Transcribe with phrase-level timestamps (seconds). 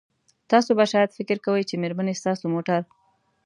[0.51, 2.81] تاسو به شاید فکر کوئ چې میرمنې ستاسو موټر